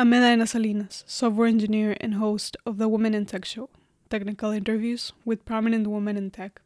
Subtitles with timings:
[0.00, 3.68] I'm Salinas, software engineer and host of the Women in Tech Show,
[4.08, 6.62] technical interviews with prominent women in tech.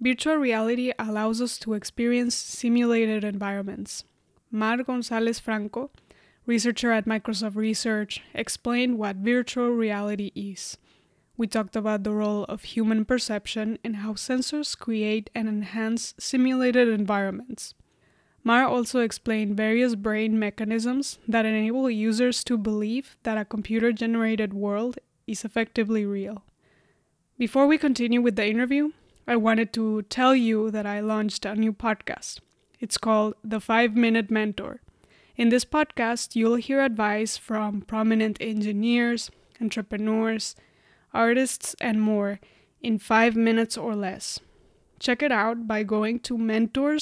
[0.00, 4.04] Virtual reality allows us to experience simulated environments.
[4.50, 5.90] Mar Gonzalez Franco,
[6.46, 10.78] researcher at Microsoft Research, explained what virtual reality is.
[11.36, 16.88] We talked about the role of human perception and how sensors create and enhance simulated
[16.88, 17.74] environments.
[18.46, 24.52] Mar also explained various brain mechanisms that enable users to believe that a computer generated
[24.52, 26.44] world is effectively real.
[27.38, 28.90] Before we continue with the interview,
[29.26, 32.40] I wanted to tell you that I launched a new podcast.
[32.78, 34.82] It's called The Five Minute Mentor.
[35.36, 40.54] In this podcast, you'll hear advice from prominent engineers, entrepreneurs,
[41.14, 42.40] artists, and more
[42.82, 44.38] in five minutes or less.
[44.98, 46.92] Check it out by going to mentors.fm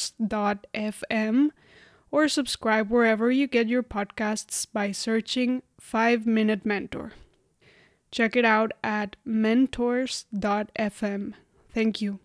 [2.10, 7.12] or subscribe wherever you get your podcasts by searching 5 Minute Mentor.
[8.10, 10.24] Check it out at mentors.fm.
[11.72, 12.20] Thank you.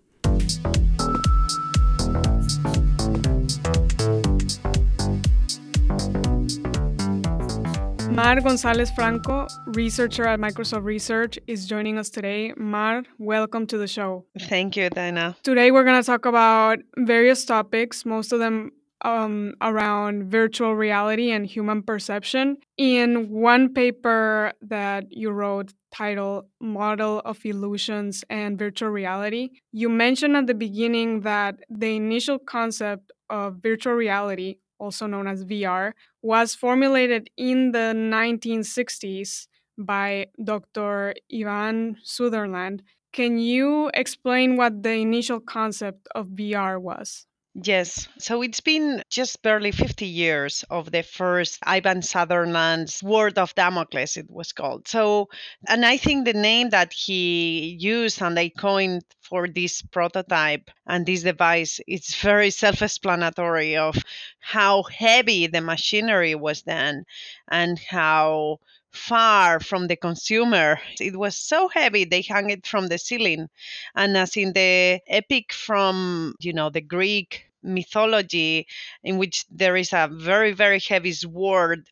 [8.18, 12.52] Mar Gonzalez Franco, researcher at Microsoft Research, is joining us today.
[12.58, 14.26] Mar, welcome to the show.
[14.40, 15.38] Thank you, Dana.
[15.44, 18.72] Today, we're going to talk about various topics, most of them
[19.06, 22.58] um, around virtual reality and human perception.
[22.80, 30.36] In one paper that you wrote titled Model of Illusions and Virtual Reality, you mentioned
[30.36, 36.56] at the beginning that the initial concept of virtual reality also known as VR, was
[36.56, 39.48] formulated in the 1960s
[39.78, 41.14] by Dr.
[41.34, 42.84] Ivan Sutherland.
[43.14, 47.26] Can you explain what the initial concept of VR was?
[47.64, 48.08] Yes.
[48.20, 54.16] So it's been just barely 50 years of the first Ivan Sutherland's Sword of Damocles,
[54.16, 54.88] it was called.
[54.88, 55.28] So,
[55.68, 61.04] and I think the name that he used and they coined for this prototype and
[61.04, 63.98] this device is very self-explanatory of
[64.40, 67.06] how heavy the machinery was then
[67.50, 68.60] and how
[68.92, 70.80] far from the consumer.
[71.00, 73.48] It was so heavy they hung it from the ceiling.
[73.96, 78.68] And as in the epic from, you know, the Greek mythology
[79.04, 81.90] in which there is a very, very heavy sword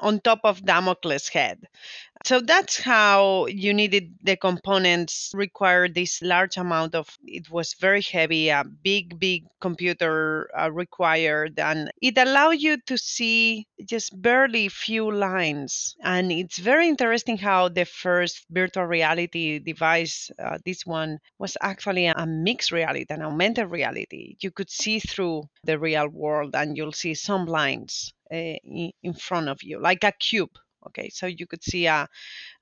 [0.00, 1.68] on top of Damocles' head.
[2.24, 8.00] So that's how you needed the components required this large amount of it was very
[8.00, 14.70] heavy, a big, big computer uh, required, and it allowed you to see just barely
[14.70, 15.94] few lines.
[16.02, 22.06] And it's very interesting how the first virtual reality device, uh, this one, was actually
[22.06, 24.36] a mixed reality, an augmented reality.
[24.40, 29.50] You could see through the real world and you'll see some lines uh, in front
[29.50, 32.08] of you, like a cube Okay, so you could see a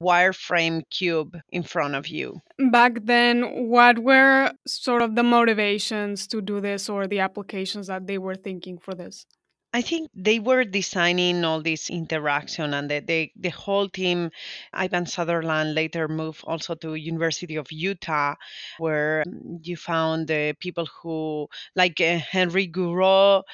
[0.03, 2.41] wireframe cube in front of you.
[2.71, 8.07] Back then, what were sort of the motivations to do this or the applications that
[8.07, 9.27] they were thinking for this?
[9.75, 14.31] I think they were designing all this interaction and the, the, the whole team.
[14.73, 18.35] Ivan Sutherland later moved also to University of Utah,
[18.79, 19.25] where
[19.63, 23.45] you found the people who, like uh, Henry Gouraud,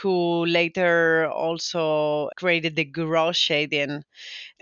[0.00, 4.02] who later also created the Gouraud shading.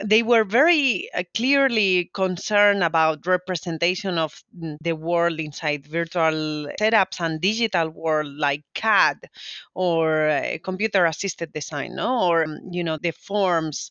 [0.03, 4.43] They were very uh, clearly concerned about representation of
[4.81, 9.28] the world inside virtual setups and digital world like CAD
[9.75, 12.28] or uh, computer assisted design no?
[12.28, 13.91] Or um, you know the forms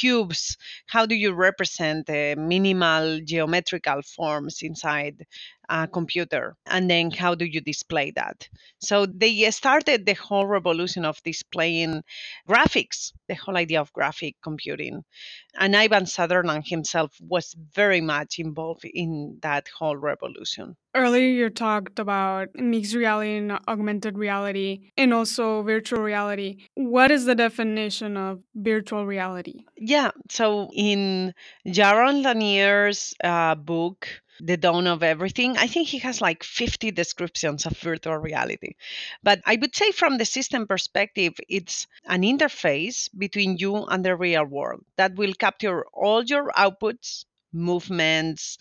[0.00, 0.56] cubes
[0.86, 5.24] how do you represent the minimal geometrical forms inside
[5.68, 11.04] a computer and then how do you display that so they started the whole revolution
[11.04, 12.02] of displaying
[12.48, 15.02] graphics the whole idea of graphic computing
[15.58, 21.98] and ivan sutherland himself was very much involved in that whole revolution Earlier, you talked
[21.98, 26.58] about mixed reality and augmented reality and also virtual reality.
[26.74, 29.64] What is the definition of virtual reality?
[29.86, 31.34] Yeah, so in
[31.66, 34.08] Jaron Lanier's uh, book,
[34.40, 38.76] The Dawn of Everything, I think he has like 50 descriptions of virtual reality.
[39.22, 44.16] But I would say, from the system perspective, it's an interface between you and the
[44.16, 48.56] real world that will capture all your outputs, movements,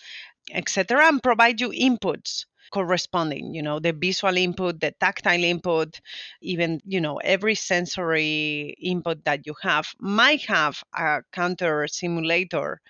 [0.52, 6.02] etc., and provide you inputs corresponding you know the visual input the tactile input
[6.42, 12.82] even you know every sensory input that you have might have a counter simulator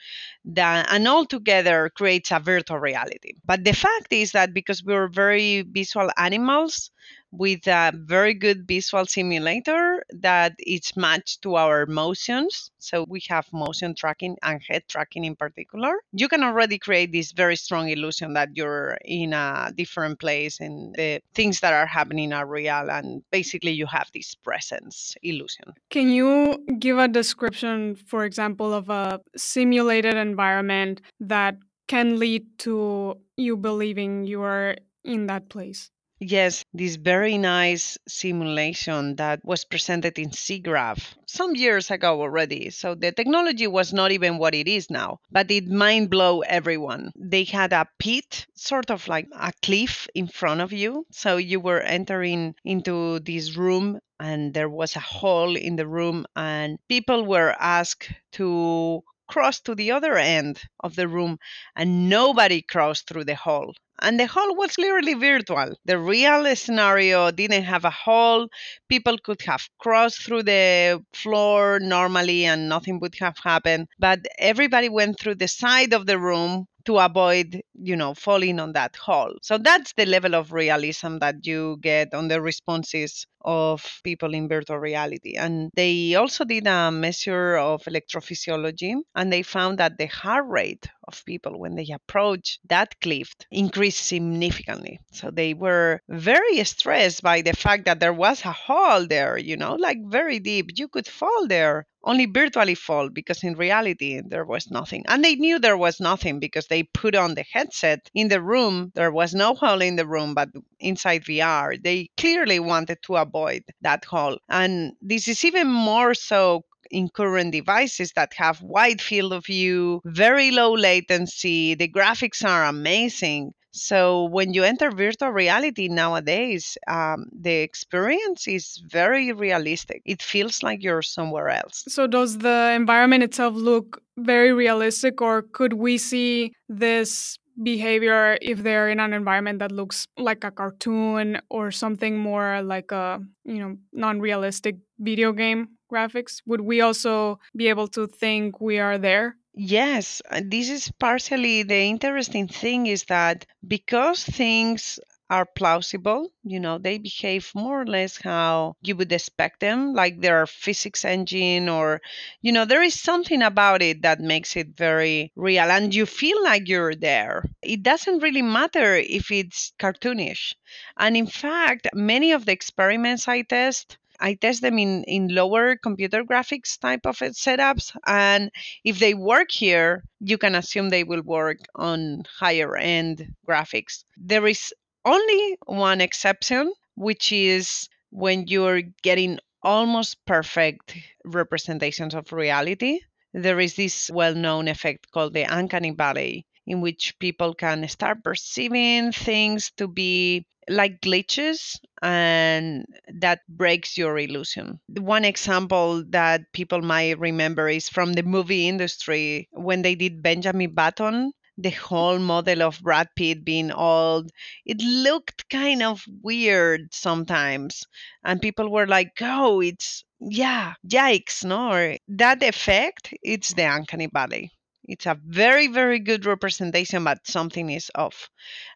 [0.46, 3.34] that and all together creates a virtual reality.
[3.46, 6.92] But the fact is that because we're very visual animals
[7.34, 12.70] with a very good visual simulator that is matched to our motions.
[12.78, 15.94] So we have motion tracking and head tracking in particular.
[16.12, 20.94] You can already create this very strong illusion that you're in a different place and
[20.96, 22.90] the things that are happening are real.
[22.92, 25.74] And basically, you have this presence illusion.
[25.90, 31.58] Can you give a description, for example, of a simulated environment that
[31.88, 35.90] can lead to you believing you are in that place?
[36.26, 42.70] Yes, this very nice simulation that was presented in SIGGRAPH some years ago already.
[42.70, 47.12] So the technology was not even what it is now, but it mind blow everyone.
[47.18, 51.06] They had a pit, sort of like a cliff in front of you.
[51.12, 56.26] So you were entering into this room and there was a hole in the room
[56.38, 61.40] and people were asked to cross to the other end of the room
[61.76, 65.76] and nobody crossed through the hole and the hole was literally virtual.
[65.86, 68.48] The real scenario didn't have a hole.
[68.90, 73.88] People could have crossed through the floor normally and nothing would have happened.
[74.00, 78.74] But everybody went through the side of the room to avoid, you know, falling on
[78.74, 79.34] that hole.
[79.42, 84.48] So that's the level of realism that you get on the responses of people in
[84.48, 85.36] virtual reality.
[85.36, 90.88] And they also did a measure of electrophysiology and they found that the heart rate
[91.08, 95.00] of people when they approach that cliff increased significantly.
[95.12, 99.58] So they were very stressed by the fact that there was a hole there, you
[99.58, 100.72] know, like very deep.
[100.76, 105.04] You could fall there only virtually fall because in reality there was nothing.
[105.08, 108.92] And they knew there was nothing because they put on the headset in the room.
[108.96, 113.64] There was no hole in the room, but inside VR, they clearly wanted to avoid
[113.82, 114.38] that hole.
[114.50, 120.02] And this is even more so in current devices that have wide field of view,
[120.06, 121.74] very low latency.
[121.74, 123.54] The graphics are amazing.
[123.74, 130.02] So when you enter virtual reality nowadays, um, the experience is very realistic.
[130.06, 131.84] It feels like you're somewhere else.
[131.88, 138.64] So does the environment itself look very realistic, or could we see this behavior if
[138.64, 143.60] they're in an environment that looks like a cartoon or something more like a you
[143.60, 149.36] know non-realistic video game graphics would we also be able to think we are there
[149.56, 156.60] Yes, uh, this is partially the interesting thing is that because things are plausible, you
[156.60, 161.68] know, they behave more or less how you would expect them, like their physics engine,
[161.68, 162.00] or,
[162.44, 166.44] you know, there is something about it that makes it very real and you feel
[166.44, 167.44] like you're there.
[167.64, 170.54] It doesn't really matter if it's cartoonish.
[170.98, 175.76] And in fact, many of the experiments I test, I test them in, in lower
[175.76, 177.96] computer graphics type of eh, setups.
[178.06, 178.52] And
[178.84, 184.04] if they work here, you can assume they will work on higher end graphics.
[184.18, 184.74] There is
[185.06, 190.96] only one exception, which is when you're getting almost perfect
[191.26, 193.00] representations of reality.
[193.34, 198.24] There is this well known effect called the uncanny valley, in which people can start
[198.24, 204.80] perceiving things to be like glitches and that breaks your illusion.
[204.88, 210.74] One example that people might remember is from the movie industry when they did Benjamin
[210.74, 211.34] Button.
[211.58, 214.32] The whole model of Brad Pitt being old,
[214.66, 217.86] it looked kind of weird sometimes.
[218.26, 221.72] And people were like, oh, it's, yeah, yikes, no?
[221.72, 224.52] Or that effect, it's the uncanny valley
[224.86, 228.30] it's a very, very good representation, but something is off.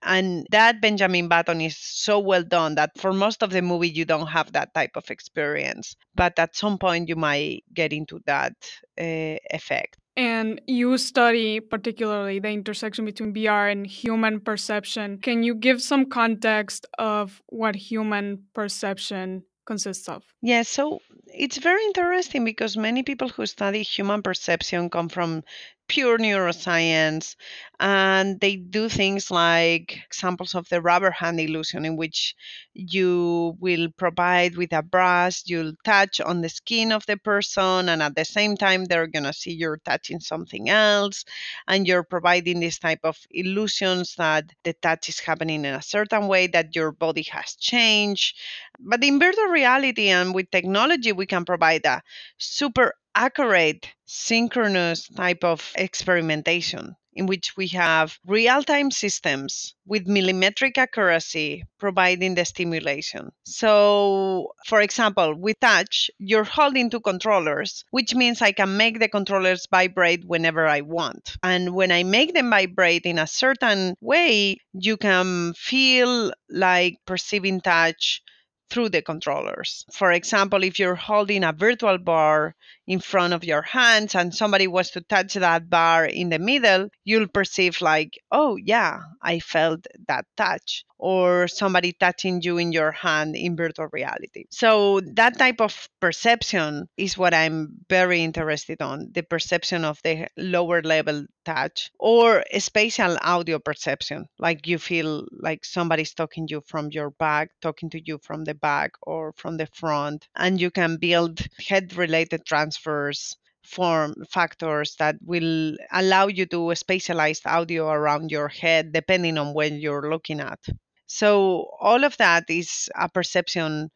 [0.03, 4.05] And that Benjamin Button is so well done that for most of the movie, you
[4.05, 5.95] don't have that type of experience.
[6.15, 8.53] But at some point, you might get into that
[8.99, 9.97] uh, effect.
[10.15, 15.19] And you study particularly the intersection between VR and human perception.
[15.19, 20.23] Can you give some context of what human perception consists of?
[20.41, 25.43] Yeah, so it's very interesting because many people who study human perception come from
[25.87, 27.35] pure neuroscience
[27.79, 32.35] and they do things like examples of the rubber hand illusion in which
[32.73, 38.01] you will provide with a brush you'll touch on the skin of the person and
[38.01, 41.23] at the same time they're going to see you're touching something else
[41.67, 46.27] and you're providing this type of illusions that the touch is happening in a certain
[46.27, 48.35] way that your body has changed.
[48.79, 52.01] But in virtual reality and with technology we can provide a
[52.37, 60.77] super accurate synchronous type of experimentation in which we have real time systems with millimetric
[60.77, 63.31] accuracy providing the stimulation.
[63.43, 69.09] So, for example, with touch, you're holding two controllers, which means I can make the
[69.09, 71.37] controllers vibrate whenever I want.
[71.41, 77.61] And when I make them vibrate in a certain way, you can feel like perceiving
[77.61, 78.21] touch
[78.69, 79.85] through the controllers.
[79.91, 82.55] For example, if you're holding a virtual bar
[82.87, 86.89] in front of your hands and somebody was to touch that bar in the middle,
[87.05, 92.91] you'll perceive, like, oh, yeah, I felt that touch, or somebody touching you in your
[92.91, 94.45] hand in virtual reality.
[94.49, 100.27] So, that type of perception is what I'm very interested on the perception of the
[100.37, 106.61] lower level touch or spatial audio perception, like you feel like somebody's talking to you
[106.65, 110.71] from your back, talking to you from the back or from the front, and you
[110.71, 113.35] can build head related transfers
[113.67, 119.75] form factors that will allow you to spatialize audio around your head depending on when
[119.75, 120.59] you're looking at.
[121.07, 123.89] So all of that is a perception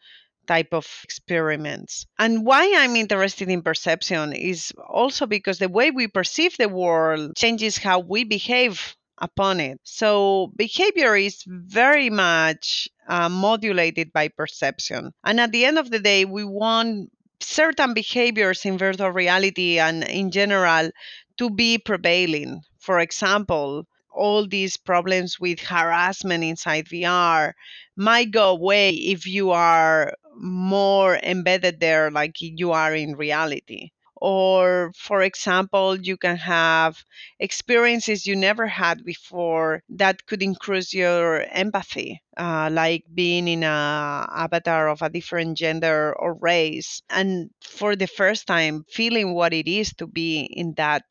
[0.47, 2.05] type of experiments.
[2.17, 7.35] And why I'm interested in perception is also because the way we perceive the world
[7.35, 9.79] changes how we behave upon it.
[9.83, 15.11] So behavior is very much uh, modulated by perception.
[15.23, 20.03] And at the end of the day, we want certain behaviors in virtual reality and
[20.03, 20.91] in general
[21.37, 22.61] to be prevailing.
[22.79, 27.55] For example, all these problems with harassment inside VR
[27.95, 33.91] might go away if you are more embedded there like you are in reality.
[34.15, 37.03] Or, for example, you can have
[37.39, 44.27] experiences you never had before that could increase your empathy, uh, like being in a
[44.31, 49.67] avatar of a different gender or race, and for the first time feeling what it
[49.67, 51.03] is to be in that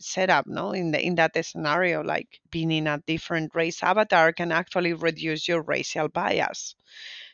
[0.00, 4.52] setup no in the in that scenario like being in a different race avatar can
[4.52, 6.74] actually reduce your racial bias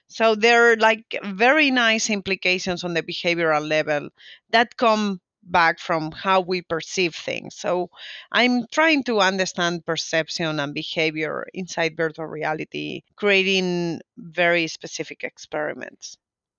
[0.09, 4.11] so there are like very nice implications on the behavioral level
[4.51, 7.57] that come back from how we perceive things.
[7.57, 7.91] So
[8.31, 16.17] I'm trying to understand perception and behavior inside virtual reality, creating very specific experiments.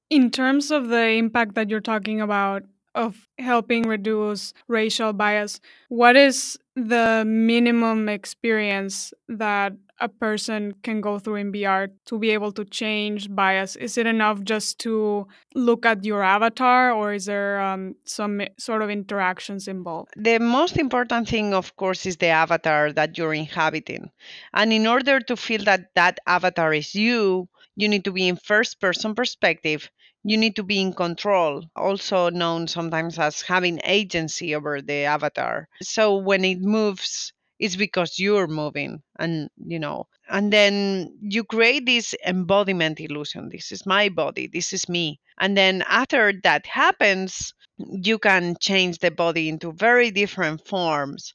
[0.09, 2.63] In terms of the impact that you're talking about
[2.95, 5.59] of helping reduce racial bias,
[5.89, 12.31] what is the minimum experience that a person can go through in VR to be
[12.31, 13.75] able to change bias?
[13.75, 18.81] Is it enough just to look at your avatar, or is there um, some sort
[18.81, 20.09] of interactions involved?
[20.17, 24.09] The most important thing, of course, is the avatar that you're inhabiting.
[24.53, 28.35] And in order to feel that that avatar is you, you need to be in
[28.35, 29.89] first person perspective
[30.23, 35.67] you need to be in control, also known sometimes as having agency over the avatar.
[35.81, 41.85] So when it moves, it's because you're moving and you know and then you create
[41.85, 43.49] this embodiment illusion.
[43.49, 45.19] This is my body this is me.
[45.39, 51.33] And then after that happens you can change the body into very different forms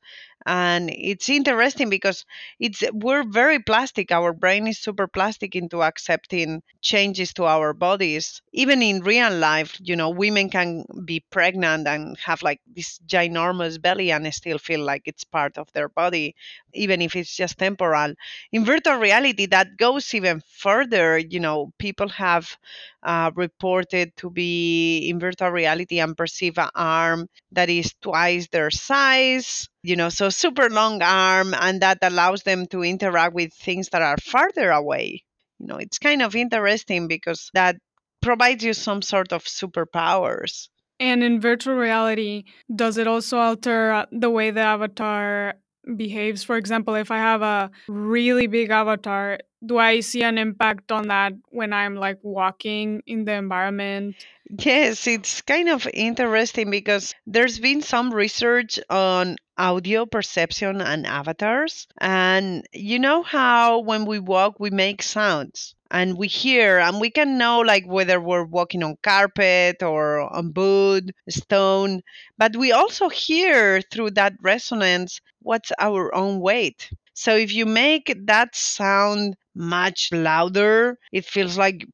[0.48, 2.24] and it's interesting because
[2.58, 8.40] it's we're very plastic our brain is super plastic into accepting changes to our bodies.
[8.52, 13.80] Even in real life you know women can be pregnant and have like this ginormous
[13.80, 16.34] belly and still feel like it's part of their body
[16.72, 18.14] even if it's just temporal.
[18.52, 22.56] In virtual reality that goes even further you know people have
[23.02, 28.70] uh, reported to be in virtual reality and perceive an arm that is twice their
[28.70, 33.88] size you know so super long arm and that allows them to interact with things
[33.90, 35.22] that are farther away.
[35.58, 37.76] You know it's kind of interesting because that
[38.20, 40.68] provides you some sort of superpowers.
[41.00, 42.44] And in virtual reality
[42.74, 45.54] does it also alter uh, the way the avatar
[45.96, 46.42] behaves?
[46.44, 51.08] For example if i have a really big avatar do i see an impact on
[51.08, 54.16] that when i'm like walking in the environment
[54.58, 61.86] Yes, it's kind of interesting because there's been some research on audio perception and avatars.
[61.98, 67.10] And you know how when we walk, we make sounds and we hear, and we
[67.10, 72.02] can know like whether we're walking on carpet or on wood, stone,
[72.38, 76.90] but we also hear through that resonance what's our own weight.
[77.14, 81.84] So if you make that sound much louder, it feels like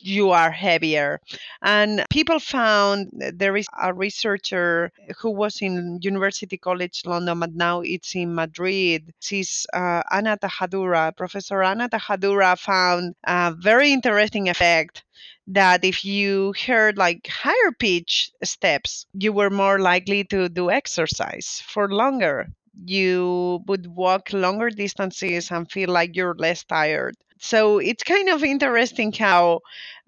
[0.00, 1.20] you are heavier.
[1.62, 7.80] And people found there is a researcher who was in University College London, but now
[7.80, 9.12] it's in Madrid.
[9.20, 11.16] She's uh, Ana Tajadura.
[11.16, 15.04] Professor Ana Tajadura found a very interesting effect
[15.48, 21.62] that if you heard like higher pitch steps, you were more likely to do exercise
[21.66, 22.48] for longer.
[22.84, 27.16] You would walk longer distances and feel like you're less tired.
[27.38, 29.60] So it's kind of interesting how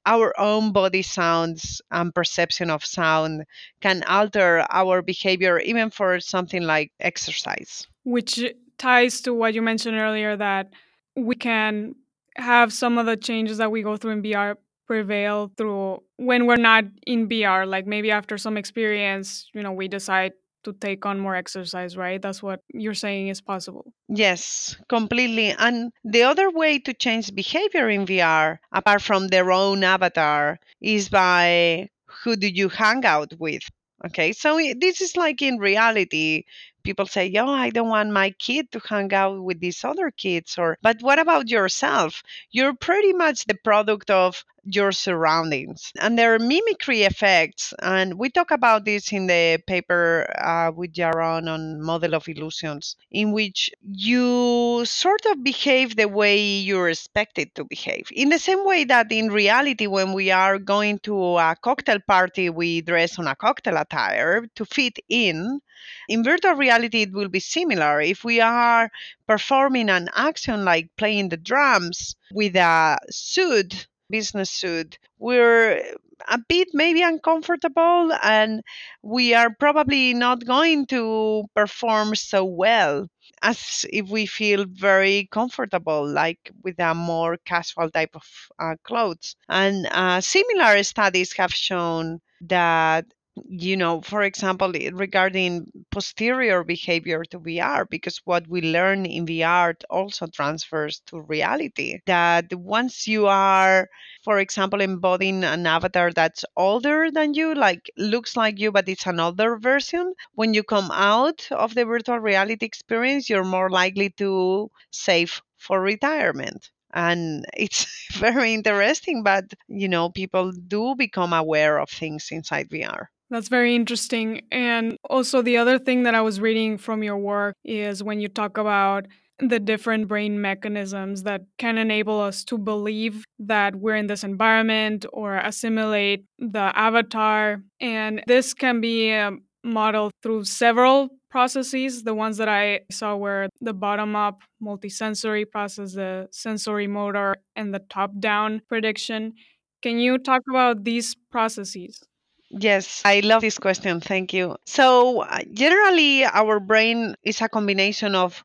[0.06, 3.44] our own body sounds and perception of sound
[3.80, 8.42] can alter our behavior even for something like exercise which
[8.78, 10.72] ties to what you mentioned earlier that
[11.16, 11.94] we can
[12.36, 16.56] have some of the changes that we go through in VR prevail through when we're
[16.56, 17.66] not in VR?
[17.66, 20.32] Like maybe after some experience, you know, we decide
[20.64, 22.20] to take on more exercise, right?
[22.20, 23.92] That's what you're saying is possible.
[24.08, 25.54] Yes, completely.
[25.58, 31.08] And the other way to change behavior in VR, apart from their own avatar, is
[31.08, 31.88] by
[32.24, 33.62] who do you hang out with?
[34.06, 36.44] Okay, so this is like in reality,
[36.82, 40.58] people say, "Yo, I don't want my kid to hang out with these other kids,"
[40.58, 42.22] or, but what about yourself?
[42.50, 48.28] You're pretty much the product of your surroundings and there are mimicry effects and we
[48.28, 53.70] talk about this in the paper uh, with jaron on model of illusions in which
[53.82, 59.10] you sort of behave the way you're expected to behave in the same way that
[59.10, 63.76] in reality when we are going to a cocktail party we dress on a cocktail
[63.78, 65.60] attire to fit in
[66.08, 68.90] in virtual reality it will be similar if we are
[69.26, 75.82] performing an action like playing the drums with a suit business suit, we're
[76.28, 78.62] a bit maybe uncomfortable and
[79.02, 83.06] we are probably not going to perform so well
[83.42, 88.26] as if we feel very comfortable, like with a more casual type of
[88.58, 89.34] uh, clothes.
[89.48, 93.06] And uh, similar studies have shown that
[93.48, 99.26] you know, for example, eh, regarding posterior behavior to VR, because what we learn in
[99.26, 101.98] VR also transfers to reality.
[102.06, 103.88] That once you are,
[104.24, 109.06] for example, embodying an avatar that's older than you, like looks like you, but it's
[109.06, 114.10] an older version, when you come out of the virtual reality experience, you're more likely
[114.18, 121.78] to save for retirement and it's very interesting but you know people do become aware
[121.78, 124.42] of things inside vr That's very interesting.
[124.50, 128.28] And also, the other thing that I was reading from your work is when you
[128.28, 129.06] talk about
[129.38, 135.06] the different brain mechanisms that can enable us to believe that we're in this environment
[135.12, 137.62] or assimilate the avatar.
[137.80, 142.02] And this can be um, modeled through several processes.
[142.02, 147.72] The ones that I saw were the bottom up multisensory process, the sensory motor, and
[147.72, 149.34] the top down prediction.
[149.82, 152.02] Can you talk about these processes?
[152.50, 154.00] Yes, I love this question.
[154.00, 154.56] Thank you.
[154.66, 158.42] So, uh, generally, our brain is a combination of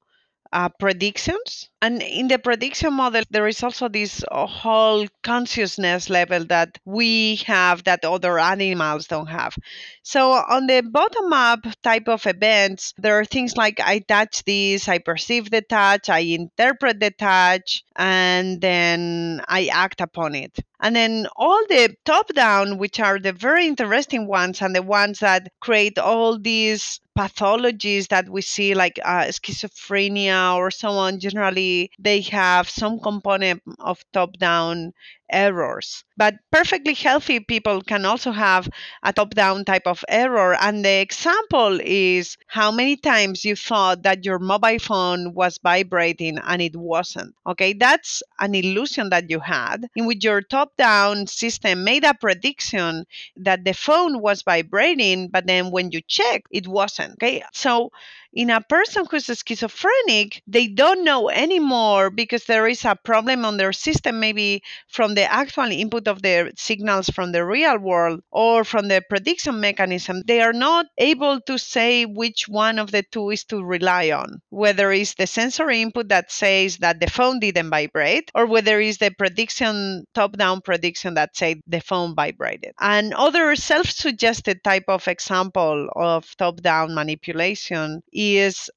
[0.54, 1.70] uh, predictions.
[1.82, 7.38] And in the prediction model, there is also this uh, whole consciousness level that we
[7.48, 9.56] have that other animals don't have.
[10.04, 14.88] So, on the bottom up type of events, there are things like I touch this,
[14.88, 20.58] I perceive the touch, I interpret the touch, and then I act upon it.
[20.86, 25.18] And then all the top down, which are the very interesting ones and the ones
[25.18, 31.90] that create all these pathologies that we see, like uh, schizophrenia or so on, generally
[31.98, 34.94] they have some component of top down
[35.30, 36.04] errors.
[36.18, 38.70] But perfectly healthy people can also have
[39.04, 40.56] a top down type of error.
[40.60, 46.38] And the example is how many times you thought that your mobile phone was vibrating
[46.38, 47.36] and it wasn't.
[47.46, 52.14] Okay, that's an illusion that you had in which your top down system made a
[52.14, 53.06] prediction
[53.38, 57.14] that the phone was vibrating, but then when you check, it wasn't.
[57.14, 57.92] Okay, so
[58.36, 63.56] in a person who's schizophrenic, they don't know anymore because there is a problem on
[63.56, 68.66] their system, maybe from the actual input of the signals from the real world or
[68.66, 70.22] from the prediction mechanism.
[70.28, 74.42] They are not able to say which one of the two is to rely on,
[74.50, 78.98] whether it's the sensory input that says that the phone didn't vibrate or whether it's
[78.98, 82.74] the prediction, top down prediction that said the phone vibrated.
[82.82, 88.25] And other self suggested type of example of top down manipulation is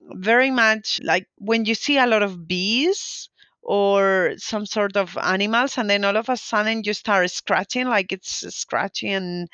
[0.03, 3.29] very much like when you see a lot of bees
[3.71, 8.11] or some sort of animals and then all of a sudden you start scratching like
[8.13, 9.49] it's scratching and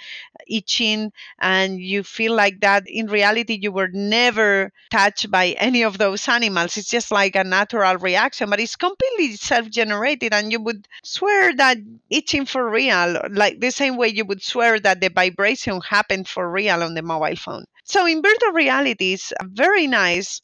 [0.46, 2.85] itching and you feel like that.
[2.87, 6.77] In reality you were never touched by any of those animals.
[6.77, 11.79] It's just like a natural reaction but it's completely self-generated and you would swear that
[12.09, 16.48] itching for real like the same way you would swear that the vibration happened for
[16.48, 17.64] real on the mobile phone.
[17.83, 20.40] So in virtual reality it's very nice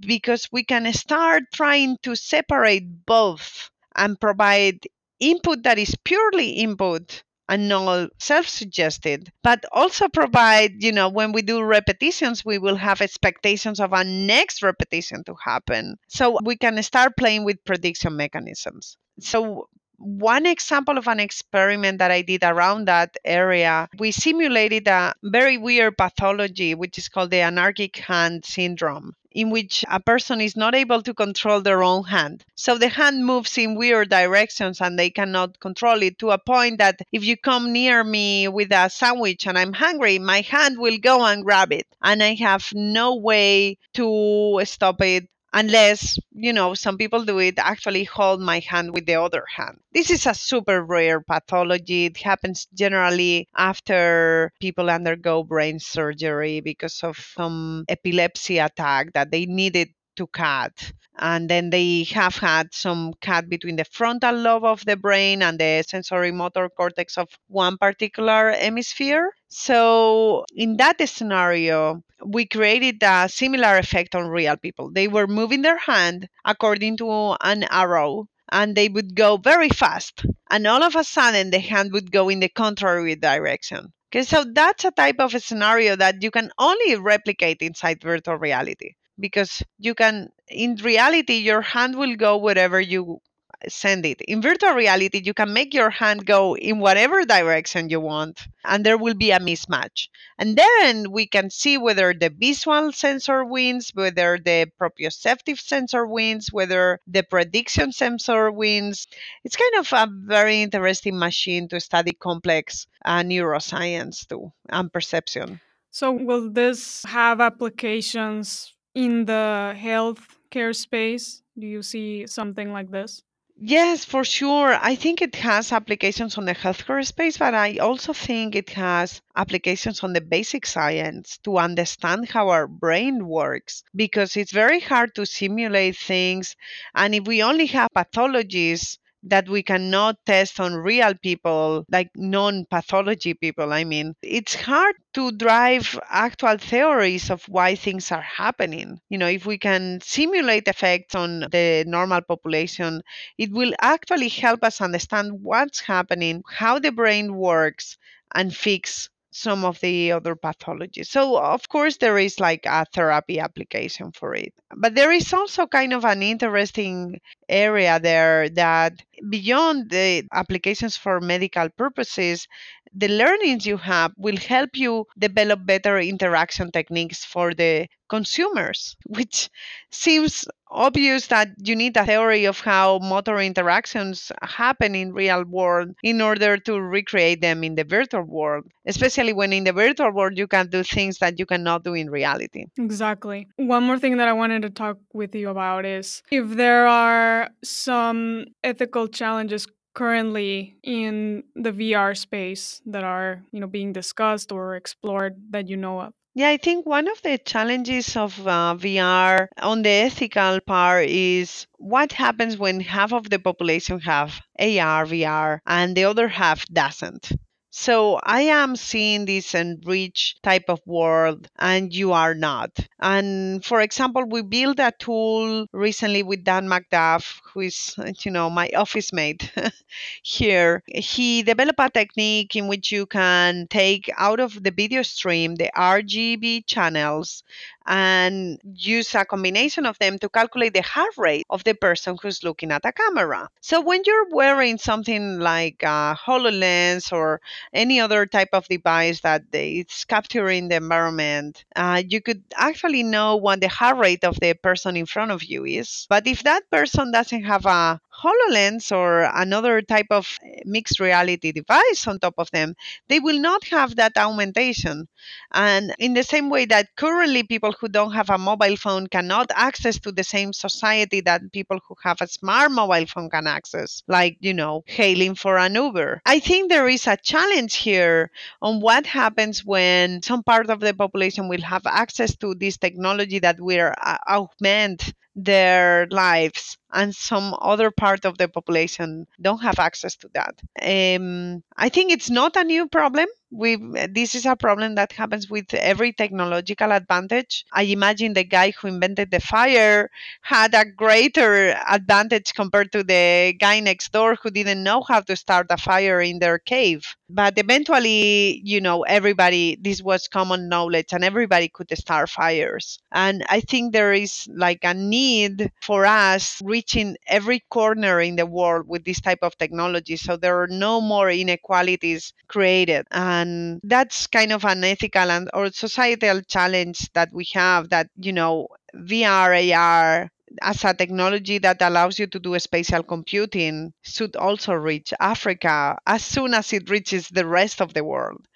[0.00, 4.86] because we can start trying to separate both and provide
[5.20, 11.42] input that is purely input and not self-suggested but also provide you know when we
[11.42, 16.80] do repetitions we will have expectations of a next repetition to happen so we can
[16.82, 19.68] start playing with prediction mechanisms so
[20.00, 25.58] one example of an experiment that I did around that area, we simulated a very
[25.58, 29.12] weird pathology, which is called the anarchic hand syndrome.
[29.32, 32.44] In which a person is not able to control their own hand.
[32.54, 36.78] So the hand moves in weird directions and they cannot control it to a point
[36.78, 40.98] that if you come near me with a sandwich and I'm hungry, my hand will
[40.98, 41.86] go and grab it.
[42.02, 47.58] And I have no way to stop it unless you know some people do it
[47.58, 49.78] actually hold my hand with the other hand.
[49.92, 52.06] This is a super rare pathology.
[52.06, 59.46] It happens generally after people undergo brain surgery because of some epilepsy attack that they
[59.46, 64.84] needed to cut and then they have had some cut between the frontal lobe of
[64.84, 72.02] the brain and the sensory motor cortex of one particular hemisphere so in that scenario
[72.24, 74.90] we created a similar effect on real people.
[74.92, 80.24] They were moving their hand according to an arrow and they would go very fast.
[80.50, 83.92] And all of a sudden, the hand would go in the contrary direction.
[84.12, 88.36] Okay, so that's a type of a scenario that you can only replicate inside virtual
[88.36, 93.20] reality because you can, in reality, your hand will go wherever you
[93.68, 94.20] send it.
[94.22, 98.84] In virtual reality, you can make your hand go in whatever direction you want, and
[98.84, 100.08] there will be a mismatch.
[100.38, 106.52] And then we can see whether the visual sensor wins, whether the proprioceptive sensor wins,
[106.52, 109.06] whether the prediction sensor wins.
[109.44, 115.60] It's kind of a very interesting machine to study complex uh, neuroscience too and perception.
[115.90, 121.42] So, will this have applications in the healthcare space?
[121.58, 123.22] Do you see something like this?
[123.62, 124.78] Yes, for sure.
[124.80, 129.20] I think it has applications on the healthcare space, but I also think it has
[129.36, 135.14] applications on the basic science to understand how our brain works because it's very hard
[135.16, 136.56] to simulate things.
[136.94, 142.64] And if we only have pathologies, that we cannot test on real people, like non
[142.70, 143.72] pathology people.
[143.72, 148.98] I mean, it's hard to drive actual theories of why things are happening.
[149.08, 153.02] You know, if we can simulate effects on the normal population,
[153.38, 157.96] it will actually help us understand what's happening, how the brain works,
[158.34, 161.06] and fix some of the other pathologies.
[161.06, 164.52] So, of course, there is like a therapy application for it.
[164.76, 171.20] But there is also kind of an interesting area there that beyond the applications for
[171.20, 172.48] medical purposes,
[172.92, 179.48] the learnings you have will help you develop better interaction techniques for the consumers, which
[179.90, 185.88] seems obvious that you need a theory of how motor interactions happen in real world
[186.02, 190.36] in order to recreate them in the virtual world especially when in the virtual world
[190.36, 192.64] you can do things that you cannot do in reality.
[192.78, 193.48] Exactly.
[193.56, 197.48] One more thing that i wanted to talk with you about is if there are
[197.62, 204.74] some ethical challenges currently in the VR space that are, you know, being discussed or
[204.76, 206.12] explored that you know of?
[206.34, 211.66] Yeah, I think one of the challenges of uh, VR on the ethical part is
[211.78, 217.32] what happens when half of the population have AR, VR, and the other half doesn't.
[217.72, 222.70] So I am seeing this enriched type of world and you are not.
[223.00, 228.30] And for example, we built a tool recently with Dan McDuff, who is, uh, you
[228.32, 229.52] know, my office mate
[230.22, 230.82] here.
[230.86, 235.70] He developed a technique in which you can take out of the video stream the
[235.76, 237.42] RGB channels
[237.86, 242.44] and use a combination of them to calculate the heart rate of the person who's
[242.44, 243.48] looking at a camera.
[243.60, 247.40] So when you're wearing something like a HoloLens or
[247.72, 253.36] any other type of device that is capturing the environment, uh, you could actually know
[253.36, 256.06] what the heart rate of the person in front of you is.
[256.08, 262.06] But if that person doesn't have a HoloLens or another type of mixed reality device
[262.06, 262.74] on top of them,
[263.08, 265.08] they will not have that augmentation.
[265.52, 269.50] And in the same way that currently people who don't have a mobile phone cannot
[269.54, 274.02] access to the same society that people who have a smart mobile phone can access,
[274.08, 276.20] like, you know, hailing for an Uber.
[276.26, 278.30] I think there is a challenge here
[278.62, 283.38] on what happens when some part of the population will have access to this technology
[283.40, 285.12] that will uh, augment
[285.44, 290.54] their lives and some other part of the population don't have access to that.
[290.80, 293.26] Um, I think it's not a new problem.
[293.52, 293.76] We
[294.08, 297.64] this is a problem that happens with every technological advantage.
[297.72, 300.08] I imagine the guy who invented the fire
[300.42, 305.34] had a greater advantage compared to the guy next door who didn't know how to
[305.34, 307.04] start a fire in their cave.
[307.28, 313.00] But eventually, you know, everybody this was common knowledge and everybody could start fires.
[313.10, 318.46] And I think there is like a need for us reaching every corner in the
[318.46, 323.39] world with this type of technology so there are no more inequalities created and
[323.82, 328.68] that's kind of an ethical and or societal challenge that we have that you know
[328.94, 330.28] VR, AR
[330.62, 336.24] as a technology that allows you to do spatial computing should also reach Africa as
[336.24, 338.46] soon as it reaches the rest of the world.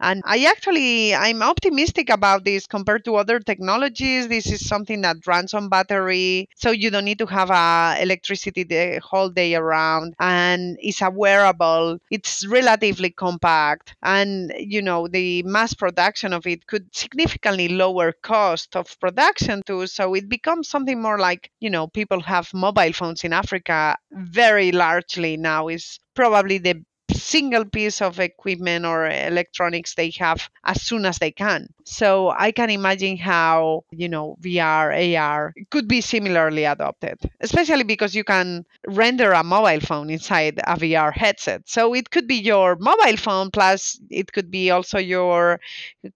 [0.00, 4.28] And I actually I'm optimistic about this compared to other technologies.
[4.28, 8.64] This is something that runs on battery, so you don't need to have uh, electricity
[8.64, 11.98] the whole day around, and it's a wearable.
[12.10, 18.76] It's relatively compact, and you know the mass production of it could significantly lower cost
[18.76, 19.86] of production too.
[19.86, 24.72] So it becomes something more like you know people have mobile phones in Africa very
[24.72, 31.04] largely now is probably the single piece of equipment or electronics they have as soon
[31.04, 31.68] as they can.
[31.84, 38.14] So I can imagine how, you know, VR, AR could be similarly adopted, especially because
[38.14, 41.62] you can render a mobile phone inside a VR headset.
[41.66, 45.60] So it could be your mobile phone plus it could be also your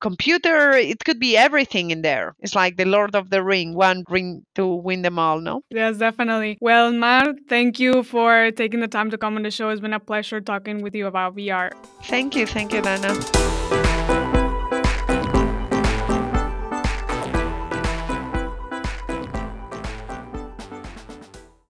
[0.01, 0.73] computer.
[0.73, 2.35] It could be everything in there.
[2.41, 5.63] It's like the Lord of the Ring, one ring to win them all, no?
[5.71, 6.59] Yes, definitely.
[6.61, 9.69] Well, Mar, thank you for taking the time to come on the show.
[9.71, 10.41] It's been a pleasure
[10.83, 11.73] with you about VR.
[12.05, 12.47] Thank you.
[12.47, 13.78] Thank you, Dana.